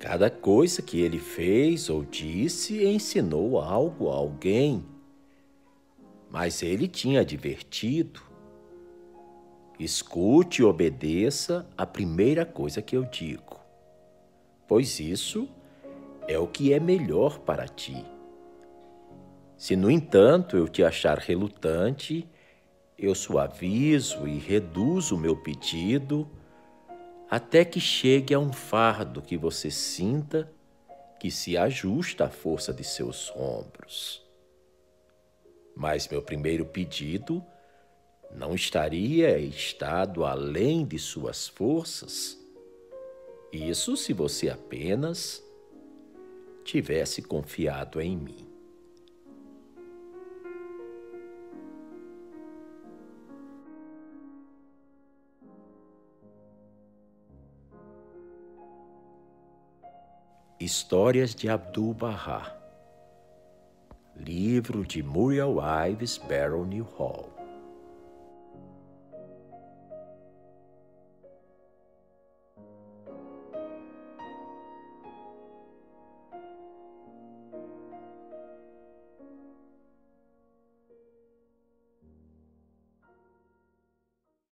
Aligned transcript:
Cada 0.00 0.30
coisa 0.30 0.80
que 0.80 0.98
ele 0.98 1.18
fez 1.18 1.90
ou 1.90 2.02
disse 2.02 2.86
ensinou 2.86 3.60
algo 3.60 4.08
a 4.08 4.14
alguém. 4.14 4.82
Mas 6.30 6.62
ele 6.62 6.88
tinha 6.88 7.20
advertido. 7.20 8.22
Escute 9.78 10.62
e 10.62 10.64
obedeça 10.64 11.68
a 11.76 11.84
primeira 11.84 12.46
coisa 12.46 12.80
que 12.80 12.96
eu 12.96 13.04
digo, 13.04 13.60
pois 14.66 15.00
isso 15.00 15.46
é 16.26 16.38
o 16.38 16.46
que 16.46 16.72
é 16.72 16.80
melhor 16.80 17.38
para 17.40 17.68
ti. 17.68 18.02
Se, 19.56 19.76
no 19.76 19.90
entanto, 19.90 20.56
eu 20.56 20.66
te 20.66 20.82
achar 20.82 21.18
relutante, 21.18 22.26
eu 22.98 23.14
suavizo 23.14 24.26
e 24.26 24.38
reduzo 24.38 25.14
o 25.14 25.18
meu 25.18 25.36
pedido 25.36 26.26
até 27.30 27.64
que 27.64 27.78
chegue 27.78 28.34
a 28.34 28.40
um 28.40 28.52
fardo 28.52 29.22
que 29.22 29.36
você 29.36 29.70
sinta 29.70 30.52
que 31.20 31.30
se 31.30 31.56
ajusta 31.56 32.24
à 32.24 32.28
força 32.28 32.72
de 32.72 32.82
seus 32.82 33.30
ombros. 33.36 34.26
Mas 35.76 36.08
meu 36.08 36.20
primeiro 36.20 36.66
pedido 36.66 37.44
não 38.34 38.52
estaria 38.52 39.38
estado 39.38 40.24
além 40.24 40.84
de 40.84 40.98
suas 40.98 41.46
forças. 41.46 42.36
Isso 43.52 43.96
se 43.96 44.12
você 44.12 44.48
apenas 44.48 45.40
tivesse 46.64 47.22
confiado 47.22 48.00
em 48.00 48.16
mim. 48.16 48.49
Histórias 60.60 61.34
de 61.34 61.48
Abdu'l-Bahá 61.48 62.54
Livro 64.14 64.84
de 64.84 65.02
Muriel 65.02 65.56
Ives 65.88 66.18
Barrow 66.18 66.68
Hall 66.98 67.39